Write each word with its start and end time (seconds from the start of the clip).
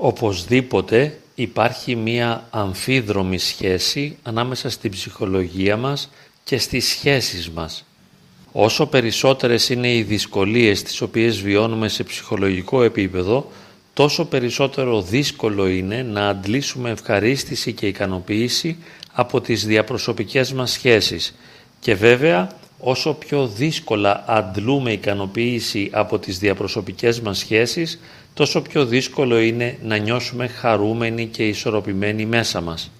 Οπωσδήποτε 0.00 1.18
υπάρχει 1.34 1.96
μία 1.96 2.46
αμφίδρομη 2.50 3.38
σχέση 3.38 4.16
ανάμεσα 4.22 4.70
στην 4.70 4.90
ψυχολογία 4.90 5.76
μας 5.76 6.10
και 6.44 6.58
στις 6.58 6.86
σχέσεις 6.88 7.50
μας. 7.50 7.84
Όσο 8.52 8.86
περισσότερες 8.86 9.68
είναι 9.68 9.94
οι 9.94 10.02
δυσκολίες 10.02 10.82
τις 10.82 11.00
οποίες 11.00 11.40
βιώνουμε 11.40 11.88
σε 11.88 12.04
ψυχολογικό 12.04 12.82
επίπεδο, 12.82 13.50
τόσο 13.94 14.24
περισσότερο 14.24 15.02
δύσκολο 15.02 15.68
είναι 15.68 16.02
να 16.02 16.28
αντλήσουμε 16.28 16.90
ευχαρίστηση 16.90 17.72
και 17.72 17.86
ικανοποίηση 17.86 18.76
από 19.12 19.40
τις 19.40 19.66
διαπροσωπικές 19.66 20.52
μας 20.52 20.70
σχέσεις. 20.70 21.34
Και 21.80 21.94
βέβαια, 21.94 22.57
όσο 22.78 23.14
πιο 23.14 23.46
δύσκολα 23.46 24.24
αντλούμε 24.26 24.92
ικανοποίηση 24.92 25.90
από 25.92 26.18
τις 26.18 26.38
διαπροσωπικές 26.38 27.20
μας 27.20 27.38
σχέσεις, 27.38 28.00
τόσο 28.34 28.62
πιο 28.62 28.86
δύσκολο 28.86 29.38
είναι 29.38 29.78
να 29.82 29.96
νιώσουμε 29.96 30.46
χαρούμενοι 30.46 31.26
και 31.26 31.48
ισορροπημένοι 31.48 32.26
μέσα 32.26 32.60
μας. 32.60 32.90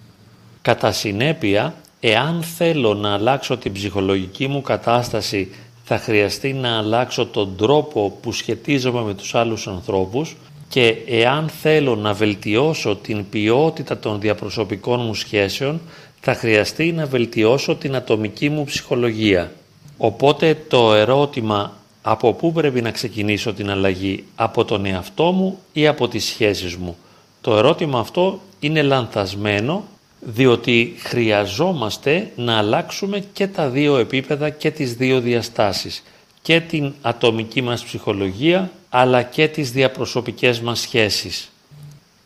Κατά 0.62 0.92
συνέπεια, 0.92 1.74
εάν 2.01 2.42
θέλω 2.42 2.95
να 2.95 3.12
αλλάξω 3.12 3.56
την 3.56 3.73
ψυχολογική 3.73 4.48
μου 4.48 4.62
κατάσταση, 4.62 5.48
θα 5.84 5.98
χρειαστεί 5.98 6.52
να 6.52 6.79
αλλάξω 6.79 7.26
τον 7.26 7.56
τρόπο 7.56 8.18
που 8.23 8.32
σχετίζομαι 8.32 9.02
με 9.02 9.15
τους 9.15 9.34
άλλους 9.34 9.66
ανθρώπους 9.66 10.37
και 10.68 10.96
εάν 11.06 11.48
θέλω 11.48 11.96
να 11.96 12.12
βελτιώσω 12.12 12.96
την 12.96 13.29
ποιότητα 13.29 13.98
των 13.98 14.20
διαπροσωπικών 14.20 15.01
μου 15.01 15.15
σχέσεων, 15.15 15.80
θα 16.20 16.34
χρειαστεί 16.34 16.92
να 16.92 17.06
βελτιώσω 17.06 17.74
την 17.76 17.95
ατομική 17.95 18.48
μου 18.48 18.65
ψυχολογία. 18.65 19.52
Οπότε 19.98 20.65
το 20.69 20.95
ερώτημα 20.95 21.73
από 22.02 22.33
πού 22.33 22.52
πρέπει 22.52 22.83
να 22.83 22.91
ξεκινήσω 22.91 23.52
την 23.52 23.70
αλλαγή, 23.70 24.24
από 24.34 24.65
τον 24.65 24.87
εαυτό 24.87 25.33
μου 25.33 25.59
ή 25.73 25.87
από 25.87 26.09
τις 26.09 26.24
σχέσεις 26.24 26.77
μου; 26.77 26.97
Το 27.41 27.57
ερώτημα 27.57 27.98
αυτό 27.98 28.41
είναι 28.61 28.83
λανθασμένο 28.83 29.84
διότι 30.21 30.95
χρειαζόμαστε 30.99 32.32
να 32.37 32.59
αλλάξουμε 32.59 33.24
και 33.32 33.46
τα 33.46 33.68
δύο 33.68 33.96
επίπεδα 33.96 34.51
και 34.51 34.71
τις 34.71 34.95
δύο 34.95 35.21
διαστάσεις 35.21 36.02
και 36.43 36.60
την 36.60 36.93
ατομική 37.02 37.62
μας 37.62 37.85
ψυχολογία 37.85 38.71
αλλά 38.88 39.23
και 39.23 39.49
τις 39.49 39.71
διαπροσωπικές 39.73 40.60
μας 40.60 40.80
σχέσεις. 40.80 41.51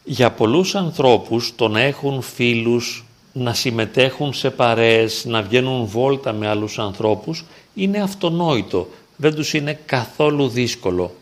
Για 0.05 0.31
πολλούς 0.31 0.75
ανθρώπους 0.75 1.53
το 1.57 1.69
να 1.69 1.81
έχουν 1.81 2.23
φίλους, 2.23 3.05
να 3.33 3.55
συμμετέχουν 3.55 4.33
σε 4.33 4.51
παρέες, 4.51 5.25
να 5.25 5.43
βγαίνουν 5.43 5.85
βόλτα 5.85 6.33
με 6.33 6.49
άλλους 6.49 6.79
ανθρώπους 6.79 7.45
είναι 7.75 7.99
αυτονόητο, 7.99 8.89
δεν 9.17 9.35
τους 9.35 9.55
είναι 9.55 9.79
καθόλου 9.87 10.49
δύσκολο. 10.49 11.15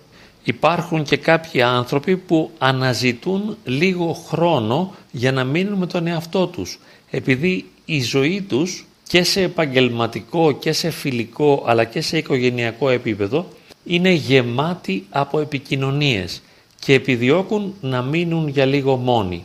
Υπάρχουν 0.45 1.05
και 1.05 1.17
κάποιοι 1.17 1.63
άνθρωποι 1.63 2.17
που 2.17 2.51
αναζητούν 2.59 3.57
λίγο 3.65 4.13
χρόνο 4.13 4.95
για 5.11 5.33
να 5.33 5.45
μείνουν 5.45 5.79
με 5.79 5.87
τον 5.87 6.07
εαυτό 6.07 6.47
τους, 6.47 6.79
επειδή 7.11 7.65
η 7.85 8.03
ζωή 8.03 8.43
τους 8.43 8.87
και 9.09 9.23
σε 9.23 9.43
επαγγελματικό 9.43 10.53
και 10.53 10.73
σε 10.73 10.91
φιλικό 10.91 11.65
αλλά 11.67 11.85
και 11.85 12.01
σε 12.01 12.19
οικογενειακό 12.19 12.89
επίπεδο 12.89 13.49
είναι 13.85 14.11
γεμάτη 14.11 15.07
από 15.11 15.41
επικοινωνίες 15.41 16.43
και 16.79 16.95
επιδιώκουν 16.95 17.75
να 17.81 18.03
μείνουν 18.03 18.49
για 18.49 18.65
λίγο 18.65 18.97
μόνοι. 18.97 19.45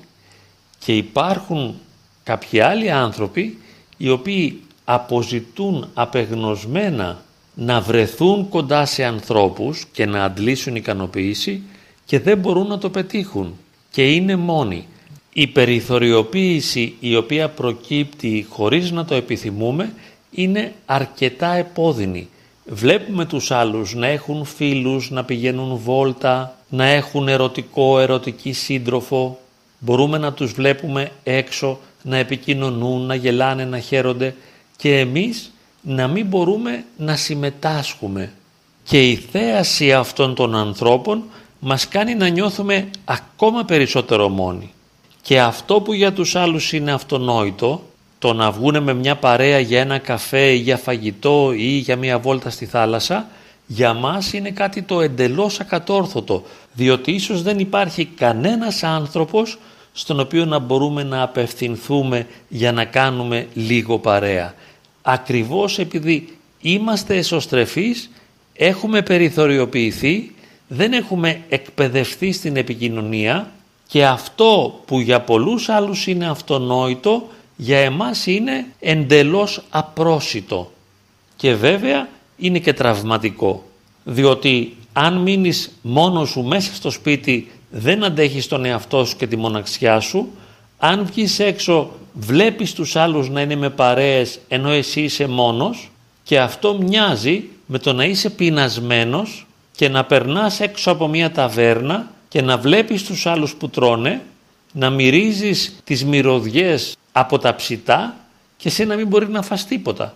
Και 0.79 0.95
υπάρχουν 0.95 1.79
κάποιοι 2.23 2.59
άλλοι 2.59 2.91
άνθρωποι 2.91 3.57
οι 3.97 4.09
οποίοι 4.09 4.61
αποζητούν 4.85 5.87
απεγνωσμένα 5.93 7.23
να 7.55 7.81
βρεθούν 7.81 8.49
κοντά 8.49 8.85
σε 8.85 9.03
ανθρώπους 9.03 9.85
και 9.91 10.05
να 10.05 10.23
αντλήσουν 10.23 10.75
ικανοποίηση 10.75 11.63
και 12.05 12.19
δεν 12.19 12.37
μπορούν 12.37 12.67
να 12.67 12.77
το 12.77 12.89
πετύχουν 12.89 13.57
και 13.91 14.11
είναι 14.11 14.35
μόνοι. 14.35 14.87
Η 15.33 15.47
περιθωριοποίηση 15.47 16.95
η 16.99 17.15
οποία 17.15 17.49
προκύπτει 17.49 18.45
χωρίς 18.49 18.91
να 18.91 19.05
το 19.05 19.15
επιθυμούμε 19.15 19.93
είναι 20.31 20.73
αρκετά 20.85 21.53
επώδυνη. 21.53 22.29
Βλέπουμε 22.65 23.25
τους 23.25 23.51
άλλους 23.51 23.93
να 23.95 24.07
έχουν 24.07 24.45
φίλους, 24.45 25.09
να 25.09 25.23
πηγαίνουν 25.23 25.75
βόλτα, 25.75 26.57
να 26.69 26.85
έχουν 26.85 27.27
ερωτικό, 27.27 27.99
ερωτική 27.99 28.53
σύντροφο. 28.53 29.39
Μπορούμε 29.79 30.17
να 30.17 30.33
τους 30.33 30.51
βλέπουμε 30.51 31.11
έξω, 31.23 31.79
να 32.01 32.17
επικοινωνούν, 32.17 33.05
να 33.05 33.15
γελάνε, 33.15 33.65
να 33.65 33.79
χαίρονται 33.79 34.35
και 34.77 34.99
εμείς 34.99 35.51
να 35.81 36.07
μην 36.07 36.25
μπορούμε 36.25 36.85
να 36.97 37.15
συμμετάσχουμε. 37.15 38.31
Και 38.83 39.09
η 39.09 39.15
θέαση 39.15 39.93
αυτών 39.93 40.35
των 40.35 40.55
ανθρώπων 40.55 41.23
μας 41.59 41.87
κάνει 41.87 42.15
να 42.15 42.27
νιώθουμε 42.27 42.89
ακόμα 43.05 43.65
περισσότερο 43.65 44.29
μόνοι. 44.29 44.73
Και 45.21 45.41
αυτό 45.41 45.81
που 45.81 45.93
για 45.93 46.13
τους 46.13 46.35
άλλους 46.35 46.73
είναι 46.73 46.91
αυτονόητο, 46.91 47.83
το 48.19 48.33
να 48.33 48.51
βγούνε 48.51 48.79
με 48.79 48.93
μια 48.93 49.15
παρέα 49.15 49.59
για 49.59 49.79
ένα 49.79 49.97
καφέ 49.97 50.51
ή 50.51 50.57
για 50.57 50.77
φαγητό 50.77 51.53
ή 51.55 51.67
για 51.67 51.95
μια 51.95 52.19
βόλτα 52.19 52.49
στη 52.49 52.65
θάλασσα, 52.65 53.27
για 53.67 53.93
μας 53.93 54.33
είναι 54.33 54.51
κάτι 54.51 54.81
το 54.81 55.01
εντελώς 55.01 55.59
ακατόρθωτο, 55.59 56.43
διότι 56.73 57.11
ίσως 57.11 57.41
δεν 57.41 57.59
υπάρχει 57.59 58.05
κανένας 58.05 58.83
άνθρωπος 58.83 59.57
στον 59.97 60.19
οποίο 60.19 60.45
να 60.45 60.59
μπορούμε 60.59 61.03
να 61.03 61.21
απευθυνθούμε 61.21 62.27
για 62.47 62.71
να 62.71 62.85
κάνουμε 62.85 63.47
λίγο 63.53 63.99
παρέα. 63.99 64.53
Ακριβώς 65.01 65.79
επειδή 65.79 66.37
είμαστε 66.59 67.17
εσωστρεφείς, 67.17 68.11
έχουμε 68.53 69.01
περιθωριοποιηθεί, 69.01 70.35
δεν 70.67 70.93
έχουμε 70.93 71.41
εκπαιδευτεί 71.49 72.31
στην 72.31 72.55
επικοινωνία 72.57 73.51
και 73.87 74.05
αυτό 74.05 74.81
που 74.85 74.99
για 74.99 75.21
πολλούς 75.21 75.69
άλλους 75.69 76.07
είναι 76.07 76.29
αυτονόητο, 76.29 77.27
για 77.55 77.77
εμάς 77.77 78.25
είναι 78.25 78.65
εντελώς 78.79 79.63
απρόσιτο. 79.69 80.71
Και 81.35 81.53
βέβαια 81.53 82.07
είναι 82.37 82.59
και 82.59 82.73
τραυματικό, 82.73 83.63
διότι 84.03 84.75
αν 84.93 85.17
μείνεις 85.17 85.71
μόνος 85.81 86.29
σου 86.29 86.43
μέσα 86.43 86.73
στο 86.73 86.89
σπίτι 86.89 87.51
δεν 87.77 88.03
αντέχεις 88.03 88.47
τον 88.47 88.65
εαυτό 88.65 89.05
σου 89.05 89.15
και 89.15 89.27
τη 89.27 89.35
μοναξιά 89.35 89.99
σου, 89.99 90.27
αν 90.77 91.05
βγεις 91.05 91.39
έξω 91.39 91.91
βλέπεις 92.13 92.73
τους 92.73 92.95
άλλους 92.95 93.29
να 93.29 93.41
είναι 93.41 93.55
με 93.55 93.69
παρέες 93.69 94.39
ενώ 94.47 94.69
εσύ 94.69 95.01
είσαι 95.01 95.27
μόνος 95.27 95.91
και 96.23 96.39
αυτό 96.39 96.77
μοιάζει 96.81 97.49
με 97.65 97.79
το 97.79 97.93
να 97.93 98.03
είσαι 98.03 98.29
πεινασμένος 98.29 99.47
και 99.75 99.89
να 99.89 100.05
περνάς 100.05 100.59
έξω 100.59 100.91
από 100.91 101.07
μια 101.07 101.31
ταβέρνα 101.31 102.11
και 102.27 102.41
να 102.41 102.57
βλέπεις 102.57 103.03
τους 103.03 103.25
άλλους 103.25 103.55
που 103.55 103.69
τρώνε, 103.69 104.21
να 104.71 104.89
μυρίζεις 104.89 105.75
τις 105.83 106.05
μυρωδιές 106.05 106.97
από 107.11 107.39
τα 107.39 107.55
ψητά 107.55 108.15
και 108.57 108.69
σε 108.69 108.85
να 108.85 108.95
μην 108.95 109.07
μπορεί 109.07 109.29
να 109.29 109.41
φας 109.41 109.65
τίποτα. 109.65 110.15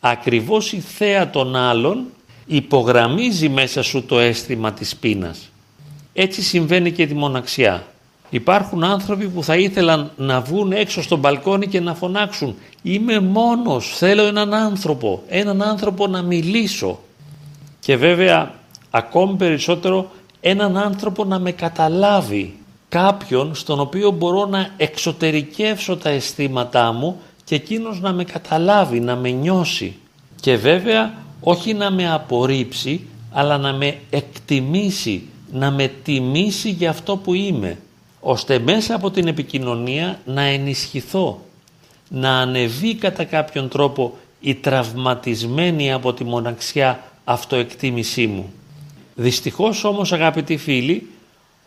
Ακριβώς 0.00 0.72
η 0.72 0.80
θέα 0.80 1.30
των 1.30 1.56
άλλων 1.56 2.04
υπογραμμίζει 2.46 3.48
μέσα 3.48 3.82
σου 3.82 4.04
το 4.04 4.18
αίσθημα 4.18 4.72
της 4.72 4.96
πείνας. 4.96 5.50
Έτσι 6.18 6.42
συμβαίνει 6.42 6.92
και 6.92 7.06
τη 7.06 7.14
μοναξιά. 7.14 7.86
Υπάρχουν 8.30 8.84
άνθρωποι 8.84 9.28
που 9.28 9.42
θα 9.42 9.56
ήθελαν 9.56 10.10
να 10.16 10.40
βγουν 10.40 10.72
έξω 10.72 11.02
στο 11.02 11.16
μπαλκόνι 11.16 11.66
και 11.66 11.80
να 11.80 11.94
φωνάξουν 11.94 12.54
«Είμαι 12.82 13.20
μόνος, 13.20 13.96
θέλω 13.96 14.22
έναν 14.22 14.54
άνθρωπο, 14.54 15.22
έναν 15.28 15.62
άνθρωπο 15.62 16.06
να 16.06 16.22
μιλήσω». 16.22 16.98
Και 17.80 17.96
βέβαια 17.96 18.54
ακόμη 18.90 19.36
περισσότερο 19.36 20.10
έναν 20.40 20.76
άνθρωπο 20.76 21.24
να 21.24 21.38
με 21.38 21.52
καταλάβει, 21.52 22.54
κάποιον 22.88 23.54
στον 23.54 23.80
οποίο 23.80 24.10
μπορώ 24.10 24.46
να 24.46 24.68
εξωτερικεύσω 24.76 25.96
τα 25.96 26.08
αισθήματά 26.08 26.92
μου 26.92 27.20
και 27.44 27.54
εκείνος 27.54 28.00
να 28.00 28.12
με 28.12 28.24
καταλάβει, 28.24 29.00
να 29.00 29.16
με 29.16 29.30
νιώσει. 29.30 29.96
Και 30.40 30.56
βέβαια 30.56 31.14
όχι 31.40 31.74
να 31.74 31.90
με 31.90 32.12
απορρίψει, 32.12 33.06
αλλά 33.32 33.58
να 33.58 33.72
με 33.72 33.98
εκτιμήσει, 34.10 35.28
να 35.52 35.70
με 35.70 35.88
τιμήσει 35.88 36.70
για 36.70 36.90
αυτό 36.90 37.16
που 37.16 37.34
είμαι 37.34 37.78
ώστε 38.20 38.58
μέσα 38.58 38.94
από 38.94 39.10
την 39.10 39.26
επικοινωνία 39.26 40.20
να 40.24 40.42
ενισχυθώ, 40.42 41.40
να 42.08 42.38
ανεβεί 42.38 42.94
κατά 42.94 43.24
κάποιον 43.24 43.68
τρόπο 43.68 44.16
η 44.40 44.54
τραυματισμένη 44.54 45.92
από 45.92 46.12
τη 46.12 46.24
μοναξιά 46.24 47.04
αυτοεκτίμησή 47.24 48.26
μου. 48.26 48.52
Δυστυχώς 49.14 49.84
όμως 49.84 50.12
αγαπητοί 50.12 50.56
φίλοι, 50.56 51.10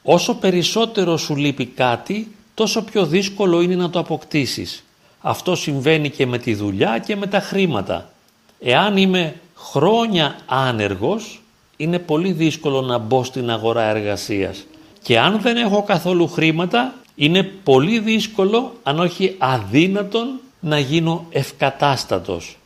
όσο 0.04 0.36
περισσότερο 0.36 1.18
σου 1.18 1.36
λείπει 1.36 1.66
κάτι, 1.66 2.32
τόσο 2.54 2.84
πιο 2.84 3.06
δύσκολο 3.06 3.62
είναι 3.62 3.76
να 3.76 3.90
το 3.90 4.00
αποκτήσεις. 4.00 4.84
Αυτό 5.22 5.56
συμβαίνει 5.56 6.10
και 6.10 6.26
με 6.26 6.38
τη 6.38 6.54
δουλειά 6.54 6.98
και 7.06 7.16
με 7.16 7.28
τα 7.28 7.40
χρήματα. 7.40 8.14
Εάν 8.60 8.98
είμαι 8.98 9.36
χρόνια 9.56 10.36
άνεργος, 10.46 11.42
είναι 11.82 12.00
πολύ 12.00 12.32
δύσκολο 12.32 12.82
να 12.82 12.98
μπω 12.98 13.24
στην 13.24 13.50
αγορά 13.50 13.84
εργασίας 13.84 14.66
και 15.02 15.20
αν 15.20 15.40
δεν 15.42 15.58
έχω 15.58 15.84
καθόλου 15.84 16.28
χρήματα 16.28 16.94
είναι 17.16 17.44
πολύ 17.44 18.00
δύσκολο 18.00 18.74
αν 18.84 19.00
όχι 19.00 19.36
αδύνατον 19.38 20.40
να 20.60 20.80
γίνω 20.80 21.26
ευκατάστατος. 21.30 22.58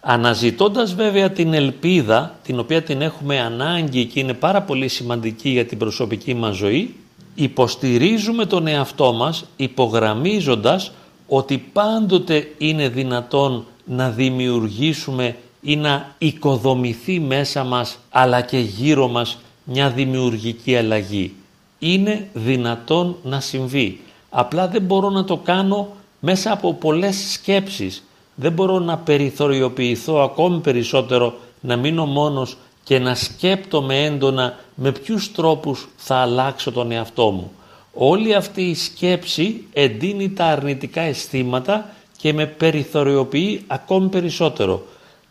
Αναζητώντας 0.00 0.94
βέβαια 0.94 1.30
την 1.30 1.54
ελπίδα 1.54 2.38
την 2.42 2.58
οποία 2.58 2.82
την 2.82 3.02
έχουμε 3.02 3.40
ανάγκη 3.40 4.04
και 4.04 4.20
είναι 4.20 4.34
πάρα 4.34 4.62
πολύ 4.62 4.88
σημαντική 4.88 5.48
για 5.48 5.66
την 5.66 5.78
προσωπική 5.78 6.34
μας 6.34 6.56
ζωή 6.56 6.94
Υποστηρίζουμε 7.34 8.46
τον 8.46 8.66
εαυτό 8.66 9.12
μας 9.12 9.44
υπογραμμίζοντας 9.56 10.92
ότι 11.26 11.58
πάντοτε 11.72 12.48
είναι 12.58 12.88
δυνατόν 12.88 13.66
να 13.84 14.10
δημιουργήσουμε 14.10 15.36
ή 15.62 15.76
να 15.76 16.14
οικοδομηθεί 16.18 17.20
μέσα 17.20 17.64
μας 17.64 17.98
αλλά 18.10 18.40
και 18.40 18.58
γύρω 18.58 19.08
μας 19.08 19.38
μια 19.64 19.90
δημιουργική 19.90 20.76
αλλαγή. 20.76 21.34
Είναι 21.78 22.28
δυνατόν 22.32 23.16
να 23.22 23.40
συμβεί. 23.40 24.00
Απλά 24.30 24.68
δεν 24.68 24.82
μπορώ 24.82 25.10
να 25.10 25.24
το 25.24 25.36
κάνω 25.36 25.88
μέσα 26.20 26.52
από 26.52 26.74
πολλές 26.74 27.32
σκέψεις. 27.32 28.06
Δεν 28.34 28.52
μπορώ 28.52 28.78
να 28.78 28.98
περιθωριοποιηθώ 28.98 30.18
ακόμη 30.18 30.58
περισσότερο, 30.58 31.34
να 31.60 31.76
μείνω 31.76 32.06
μόνος 32.06 32.56
και 32.84 32.98
να 32.98 33.14
σκέπτομαι 33.14 34.04
έντονα 34.04 34.58
με 34.74 34.92
ποιους 34.92 35.32
τρόπους 35.32 35.88
θα 35.96 36.16
αλλάξω 36.16 36.72
τον 36.72 36.90
εαυτό 36.90 37.30
μου. 37.30 37.52
Όλη 37.94 38.34
αυτή 38.34 38.62
η 38.62 38.74
σκέψη 38.74 39.66
εντείνει 39.72 40.30
τα 40.30 40.44
αρνητικά 40.44 41.00
αισθήματα 41.00 41.90
και 42.16 42.32
με 42.32 42.46
περιθωριοποιεί 42.46 43.64
ακόμη 43.66 44.08
περισσότερο. 44.08 44.86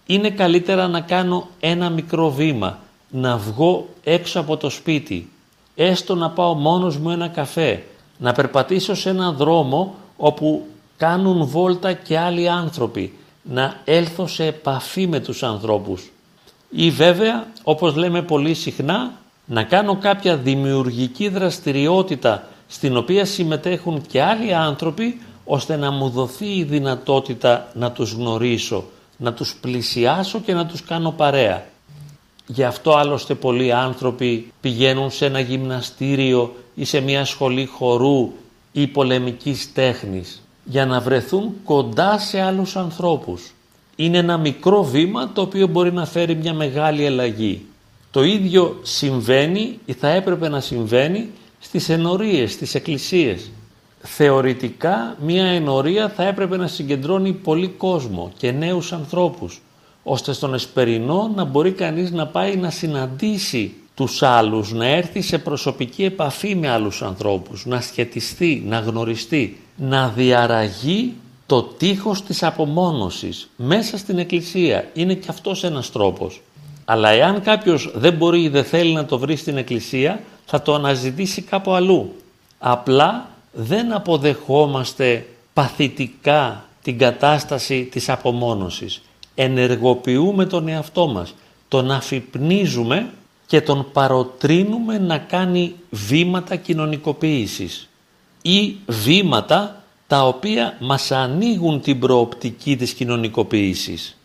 Είναι 0.05 0.29
καλύτερα 0.29 0.87
να 0.87 1.01
κάνω 1.01 1.47
ένα 1.59 1.89
μικρό 1.89 2.31
βήμα, 2.31 2.79
να 3.09 3.37
βγω 3.37 3.87
έξω 4.03 4.39
από 4.39 4.57
το 4.57 4.69
σπίτι, 4.69 5.29
έστω 5.75 6.15
να 6.15 6.29
πάω 6.29 6.53
μόνος 6.53 6.97
μου 6.97 7.09
ένα 7.09 7.27
καφέ, 7.27 7.83
να 8.17 8.31
περπατήσω 8.31 8.95
σε 8.95 9.09
έναν 9.09 9.35
δρόμο 9.35 9.95
όπου 10.17 10.65
κάνουν 10.97 11.45
βόλτα 11.45 11.93
και 11.93 12.17
άλλοι 12.17 12.49
άνθρωποι, 12.49 13.17
να 13.41 13.75
έλθω 13.85 14.27
σε 14.27 14.45
επαφή 14.45 15.07
με 15.07 15.19
τους 15.19 15.43
ανθρώπους. 15.43 16.11
Ή 16.69 16.89
βέβαια, 16.89 17.47
όπως 17.63 17.95
λέμε 17.95 18.21
πολύ 18.21 18.53
συχνά, 18.53 19.11
να 19.45 19.63
κάνω 19.63 19.95
κάποια 19.95 20.37
δημιουργική 20.37 21.27
δραστηριότητα 21.27 22.47
στην 22.67 22.97
οποία 22.97 23.25
συμμετέχουν 23.25 24.01
και 24.01 24.21
άλλοι 24.21 24.53
άνθρωποι 24.53 25.21
ώστε 25.45 25.75
να 25.75 25.91
μου 25.91 26.09
δοθεί 26.09 26.45
η 26.45 26.63
δυνατότητα 26.63 27.67
να 27.73 27.91
τους 27.91 28.11
γνωρίσω, 28.11 28.83
να 29.21 29.33
τους 29.33 29.55
πλησιάσω 29.61 30.39
και 30.39 30.53
να 30.53 30.65
τους 30.65 30.83
κάνω 30.83 31.11
παρέα. 31.11 31.65
Γι' 32.47 32.63
αυτό 32.63 32.91
άλλωστε 32.91 33.33
πολλοί 33.33 33.71
άνθρωποι 33.71 34.51
πηγαίνουν 34.61 35.11
σε 35.11 35.25
ένα 35.25 35.39
γυμναστήριο 35.39 36.55
ή 36.75 36.85
σε 36.85 36.99
μια 36.99 37.25
σχολή 37.25 37.65
χορού 37.65 38.31
ή 38.71 38.87
πολεμικής 38.87 39.73
τέχνης 39.73 40.41
για 40.63 40.85
να 40.85 40.99
βρεθούν 40.99 41.53
κοντά 41.63 42.19
σε 42.19 42.41
άλλους 42.41 42.75
ανθρώπους. 42.75 43.51
Είναι 43.95 44.17
ένα 44.17 44.37
μικρό 44.37 44.83
βήμα 44.83 45.31
το 45.33 45.41
οποίο 45.41 45.67
μπορεί 45.67 45.93
να 45.93 46.05
φέρει 46.05 46.35
μια 46.35 46.53
μεγάλη 46.53 47.05
αλλαγή. 47.05 47.65
Το 48.11 48.23
ίδιο 48.23 48.79
συμβαίνει 48.81 49.79
ή 49.85 49.93
θα 49.93 50.07
έπρεπε 50.07 50.49
να 50.49 50.59
συμβαίνει 50.59 51.29
στις 51.59 51.89
ενορίες, 51.89 52.51
στις 52.51 52.75
εκκλησίες. 52.75 53.51
Θεωρητικά 54.03 55.15
μια 55.19 55.45
ενορία 55.45 56.09
θα 56.09 56.23
έπρεπε 56.23 56.57
να 56.57 56.67
συγκεντρώνει 56.67 57.33
πολύ 57.33 57.67
κόσμο 57.67 58.31
και 58.37 58.51
νέους 58.51 58.93
ανθρώπους 58.93 59.61
ώστε 60.03 60.33
στον 60.33 60.53
Εσπερινό 60.53 61.31
να 61.35 61.43
μπορεί 61.43 61.71
κανείς 61.71 62.11
να 62.11 62.27
πάει 62.27 62.55
να 62.55 62.69
συναντήσει 62.69 63.73
τους 63.95 64.23
άλλους, 64.23 64.71
να 64.71 64.85
έρθει 64.85 65.21
σε 65.21 65.37
προσωπική 65.37 66.03
επαφή 66.03 66.55
με 66.55 66.69
άλλους 66.69 67.01
ανθρώπους, 67.01 67.65
να 67.65 67.81
σχετιστεί, 67.81 68.63
να 68.67 68.79
γνωριστεί, 68.79 69.61
να 69.75 70.07
διαραγεί 70.07 71.13
το 71.45 71.63
τείχος 71.63 72.23
της 72.23 72.43
απομόνωσης 72.43 73.49
μέσα 73.55 73.97
στην 73.97 74.17
Εκκλησία. 74.17 74.89
Είναι 74.93 75.13
και 75.13 75.27
αυτός 75.29 75.63
ένας 75.63 75.91
τρόπος. 75.91 76.41
Αλλά 76.85 77.09
εάν 77.09 77.41
κάποιος 77.41 77.91
δεν 77.95 78.13
μπορεί 78.13 78.41
ή 78.41 78.49
δεν 78.49 78.63
θέλει 78.63 78.93
να 78.93 79.05
το 79.05 79.19
βρει 79.19 79.35
στην 79.35 79.57
Εκκλησία, 79.57 80.21
θα 80.45 80.61
το 80.61 80.73
αναζητήσει 80.73 81.41
κάπου 81.41 81.73
αλλού. 81.73 82.15
Απλά 82.59 83.29
δεν 83.51 83.93
αποδεχόμαστε 83.93 85.25
παθητικά 85.53 86.65
την 86.81 86.97
κατάσταση 86.97 87.87
της 87.91 88.09
απομόνωσης. 88.09 89.01
Ενεργοποιούμε 89.35 90.45
τον 90.45 90.67
εαυτό 90.67 91.07
μας, 91.07 91.33
τον 91.67 91.91
αφυπνίζουμε 91.91 93.09
και 93.45 93.61
τον 93.61 93.87
παροτρύνουμε 93.93 94.97
να 94.97 95.17
κάνει 95.17 95.75
βήματα 95.89 96.55
κοινωνικοποίησης 96.55 97.89
ή 98.41 98.75
βήματα 98.87 99.83
τα 100.07 100.27
οποία 100.27 100.77
μας 100.79 101.11
ανοίγουν 101.11 101.81
την 101.81 101.99
προοπτική 101.99 102.77
της 102.77 102.93
κοινωνικοποίησης. 102.93 104.17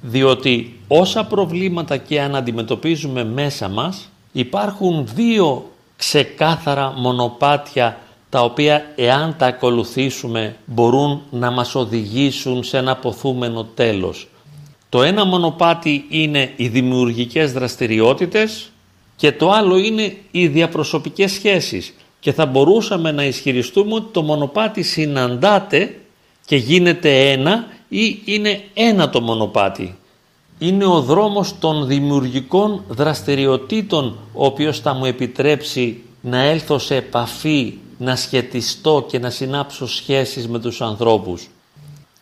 Διότι 0.00 0.80
όσα 0.88 1.24
προβλήματα 1.24 1.96
και 1.96 2.20
αν 2.20 2.34
αντιμετωπίζουμε 2.34 3.24
μέσα 3.24 3.68
μας 3.68 4.08
υπάρχουν 4.32 5.06
δύο 5.14 5.70
ξεκάθαρα 5.96 6.92
μονοπάτια 6.96 7.98
τα 8.36 8.42
οποία 8.42 8.92
εάν 8.96 9.34
τα 9.38 9.46
ακολουθήσουμε 9.46 10.56
μπορούν 10.64 11.22
να 11.30 11.50
μας 11.50 11.74
οδηγήσουν 11.74 12.64
σε 12.64 12.78
ένα 12.78 12.96
ποθούμενο 12.96 13.64
τέλος. 13.74 14.28
Το 14.88 15.02
ένα 15.02 15.24
μονοπάτι 15.24 16.04
είναι 16.08 16.52
οι 16.56 16.68
δημιουργικές 16.68 17.52
δραστηριότητες 17.52 18.70
και 19.16 19.32
το 19.32 19.50
άλλο 19.50 19.76
είναι 19.76 20.16
οι 20.30 20.46
διαπροσωπικές 20.46 21.32
σχέσεις 21.32 21.94
και 22.20 22.32
θα 22.32 22.46
μπορούσαμε 22.46 23.12
να 23.12 23.24
ισχυριστούμε 23.24 23.94
ότι 23.94 24.12
το 24.12 24.22
μονοπάτι 24.22 24.82
συναντάται 24.82 25.98
και 26.46 26.56
γίνεται 26.56 27.30
ένα 27.30 27.66
ή 27.88 28.22
είναι 28.24 28.60
ένα 28.74 29.10
το 29.10 29.20
μονοπάτι. 29.20 29.98
Είναι 30.58 30.84
ο 30.84 31.00
δρόμος 31.00 31.58
των 31.58 31.86
δημιουργικών 31.86 32.84
δραστηριοτήτων 32.88 34.18
ο 34.32 34.44
οποίος 34.46 34.80
θα 34.80 34.94
μου 34.94 35.04
επιτρέψει 35.04 36.02
να 36.20 36.42
έλθω 36.42 36.78
σε 36.78 36.96
επαφή, 36.96 37.74
να 37.98 38.16
σχετιστώ 38.16 39.06
και 39.08 39.18
να 39.18 39.30
συνάψω 39.30 39.86
σχέσεις 39.86 40.48
με 40.48 40.58
τους 40.58 40.80
ανθρώπους. 40.80 41.48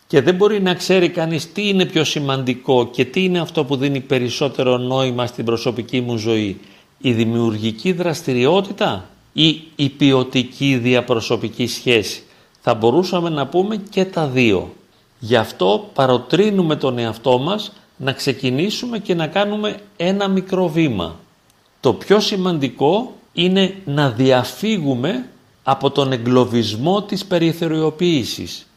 Και 0.07 0.21
δεν 0.21 0.35
μπορεί 0.35 0.61
να 0.61 0.73
ξέρει 0.73 1.09
κανείς 1.09 1.51
τι 1.51 1.67
είναι 1.67 1.85
πιο 1.85 2.03
σημαντικό 2.03 2.87
και 2.87 3.05
τι 3.05 3.23
είναι 3.23 3.39
αυτό 3.39 3.65
που 3.65 3.75
δίνει 3.75 3.99
περισσότερο 3.99 4.77
νόημα 4.77 5.25
στην 5.25 5.45
προσωπική 5.45 6.01
μου 6.01 6.17
ζωή. 6.17 6.59
Η 6.97 7.11
δημιουργική 7.13 7.91
δραστηριότητα 7.91 9.09
ή 9.33 9.61
η 9.75 9.89
ποιοτική 9.89 10.77
διαπροσωπική 10.77 11.67
σχέση. 11.67 12.23
Θα 12.61 12.73
μπορούσαμε 12.73 13.29
να 13.29 13.47
πούμε 13.47 13.75
και 13.89 14.05
τα 14.05 14.27
δύο. 14.27 14.73
Γι' 15.19 15.35
αυτό 15.35 15.89
παροτρύνουμε 15.93 16.75
τον 16.75 16.97
εαυτό 16.97 17.37
μας 17.37 17.71
να 17.97 18.11
ξεκινήσουμε 18.11 18.99
και 18.99 19.15
να 19.15 19.27
κάνουμε 19.27 19.79
ένα 19.97 20.27
μικρό 20.27 20.67
βήμα. 20.67 21.19
Το 21.79 21.93
πιο 21.93 22.19
σημαντικό 22.19 23.13
είναι 23.33 23.75
να 23.85 24.09
διαφύγουμε 24.09 25.29
από 25.67 25.91
τον 25.91 26.11
εγκλωβισμό 26.11 27.01
της 27.01 27.25
περιθωριοποίησης. 27.25 28.67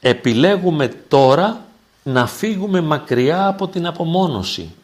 Επιλέγουμε 0.00 0.88
τώρα 1.08 1.64
να 2.02 2.26
φύγουμε 2.26 2.80
μακριά 2.80 3.46
από 3.46 3.68
την 3.68 3.86
απομόνωση 3.86 4.74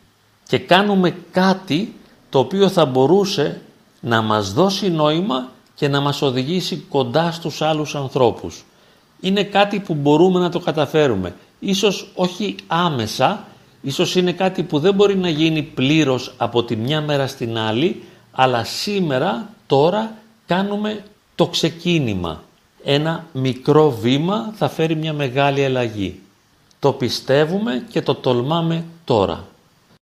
και 0.48 0.58
κάνουμε 0.58 1.16
κάτι 1.30 1.94
το 2.28 2.38
οποίο 2.38 2.68
θα 2.68 2.84
μπορούσε 2.84 3.60
να 4.00 4.22
μας 4.22 4.52
δώσει 4.52 4.90
νόημα 4.90 5.50
και 5.74 5.88
να 5.88 6.00
μας 6.00 6.22
οδηγήσει 6.22 6.76
κοντά 6.88 7.32
στους 7.32 7.62
άλλους 7.62 7.94
ανθρώπους. 7.94 8.64
Είναι 9.20 9.44
κάτι 9.44 9.80
που 9.80 9.94
μπορούμε 9.94 10.40
να 10.40 10.50
το 10.50 10.58
καταφέρουμε. 10.58 11.34
Ίσως 11.58 12.10
όχι 12.14 12.54
άμεσα, 12.66 13.44
ίσως 13.82 14.16
είναι 14.16 14.32
κάτι 14.32 14.62
που 14.62 14.78
δεν 14.78 14.94
μπορεί 14.94 15.16
να 15.16 15.28
γίνει 15.28 15.62
πλήρως 15.62 16.34
από 16.36 16.64
τη 16.64 16.76
μια 16.76 17.00
μέρα 17.00 17.26
στην 17.26 17.58
άλλη, 17.58 18.02
αλλά 18.32 18.64
σήμερα, 18.64 19.48
τώρα, 19.66 20.14
κάνουμε 20.46 21.02
το 21.42 21.48
ξεκίνημα. 21.48 22.42
Ένα 22.84 23.26
μικρό 23.32 23.90
βήμα 23.90 24.52
θα 24.56 24.68
φέρει 24.68 24.94
μια 24.94 25.12
μεγάλη 25.12 25.64
αλλαγή. 25.64 26.20
Το 26.78 26.92
πιστεύουμε 26.92 27.86
και 27.90 28.02
το 28.02 28.14
τολμάμε 28.14 28.84
τώρα. 29.04 29.46